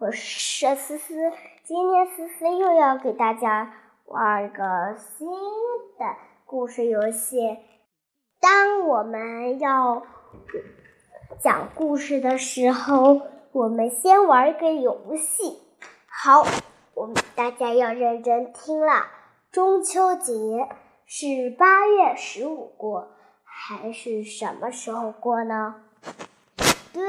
[0.00, 1.14] 我是思思。
[1.62, 3.72] 今天思思又要给大家
[4.06, 5.28] 玩一个新
[5.98, 7.58] 的故事游戏。
[8.40, 10.02] 当我们要
[11.38, 13.20] 讲故事的时候，
[13.52, 15.62] 我们先玩一个游戏。
[16.08, 16.44] 好，
[16.94, 19.06] 我们大家要认真听了。
[19.52, 20.32] 中秋节
[21.06, 23.12] 是八月十五过，
[23.44, 25.76] 还是什么时候过呢？
[26.92, 27.02] 对，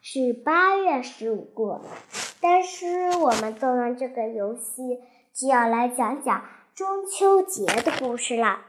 [0.00, 1.82] 是八月十五过。
[2.40, 5.00] 但是我们做完这个游戏，
[5.32, 8.60] 就要来讲讲中秋节的故事了。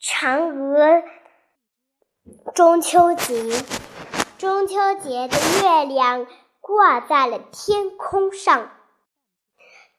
[0.00, 1.02] 嫦娥
[2.54, 3.34] 中秋节，
[4.38, 6.26] 中秋节的月亮
[6.60, 8.70] 挂在了天空上。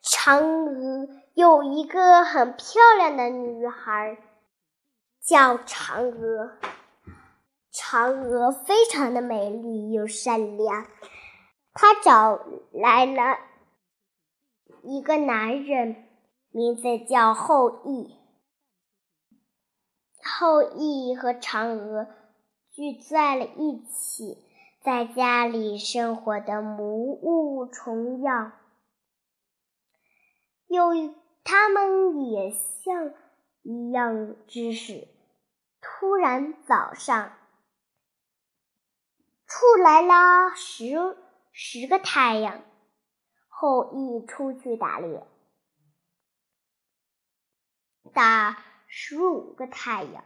[0.04, 4.18] 嫦娥有一个很漂亮的女孩，
[5.24, 6.52] 叫嫦娥。
[7.78, 10.88] 嫦娥非常的美丽又善良，
[11.74, 12.40] 她找
[12.72, 13.38] 来了
[14.82, 16.08] 一个男人，
[16.52, 18.16] 名字叫后羿。
[20.24, 22.08] 后羿和嫦娥
[22.72, 24.38] 聚在了一起，
[24.82, 28.54] 在家里生活的无物重样。
[30.68, 30.92] 有
[31.44, 33.14] 他们也像
[33.64, 35.10] 一样知识。
[35.82, 37.34] 突然早上。
[39.56, 41.18] 出来了十
[41.54, 42.62] 十个太阳，
[43.48, 45.26] 后羿出去打猎，
[48.14, 50.26] 打十五个太阳。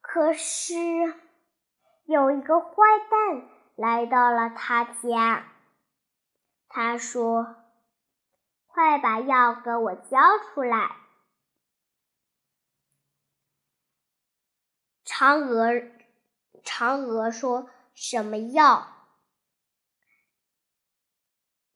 [0.00, 0.76] 可是
[2.04, 2.76] 有一个坏
[3.10, 5.52] 蛋来到了他家，
[6.68, 7.56] 他说
[8.70, 10.94] ：“快把药给我交出来。”
[15.04, 15.72] 嫦娥，
[16.62, 17.68] 嫦娥说。
[17.94, 18.88] 什么药？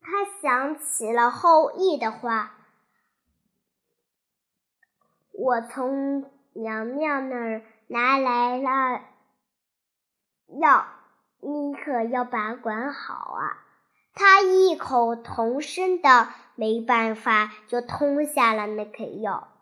[0.00, 2.58] 他想起了后羿的话
[5.33, 9.02] ：“我从娘娘那儿拿来了
[10.61, 10.86] 药，
[11.40, 13.64] 你可要把管好啊！”
[14.14, 19.52] 他异口同声的，没办法，就吞下了那颗药。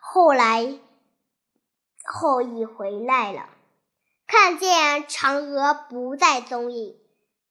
[0.00, 0.78] 后来，
[2.04, 3.48] 后羿回来了。
[4.26, 6.96] 看见嫦娥不再踪影，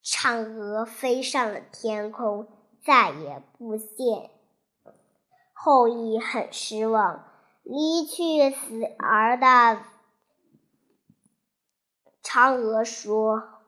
[0.03, 2.47] 嫦娥飞上了天空，
[2.83, 4.31] 再也不见。
[5.53, 7.25] 后羿很失望，
[7.63, 9.83] 离去死儿的
[12.23, 13.61] 嫦娥说：“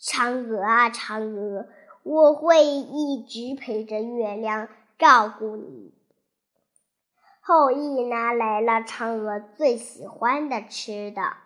[0.00, 1.68] 嫦娥啊，嫦娥，
[2.02, 4.68] 我会一直陪着月亮，
[4.98, 5.94] 照顾你。”
[7.40, 11.43] 后羿拿来了嫦娥最喜欢的吃的。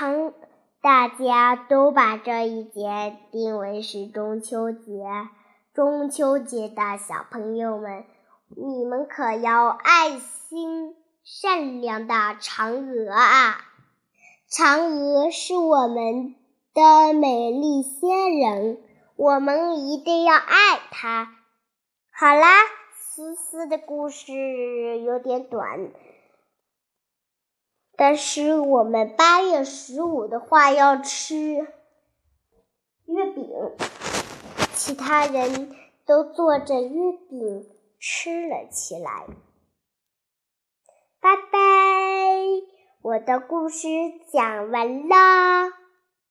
[0.00, 0.32] 常
[0.80, 5.04] 大家都把这一节定为是中秋节。
[5.74, 8.06] 中秋节的小朋友们，
[8.48, 13.60] 你们可要爱心善良的嫦娥啊！
[14.50, 16.34] 嫦娥是我们
[16.72, 18.78] 的美丽仙人，
[19.16, 21.30] 我们一定要爱她。
[22.10, 22.48] 好啦，
[22.96, 24.32] 思思的故事
[25.00, 25.90] 有点短。
[28.00, 31.36] 但是我们八月十五的话要吃
[33.04, 33.46] 月饼，
[34.72, 37.68] 其他人都做着月饼
[37.98, 39.26] 吃了起来。
[41.20, 41.58] 拜拜，
[43.02, 43.86] 我的故事
[44.32, 45.79] 讲完了。